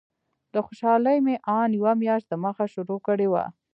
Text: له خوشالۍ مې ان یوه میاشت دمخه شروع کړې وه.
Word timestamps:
له 0.53 0.59
خوشالۍ 0.67 1.17
مې 1.25 1.35
ان 1.57 1.69
یوه 1.79 1.93
میاشت 2.01 2.27
دمخه 2.29 2.65
شروع 2.73 2.99
کړې 3.07 3.27
وه. 3.29 3.43